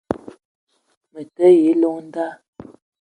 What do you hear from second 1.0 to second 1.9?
Me te yi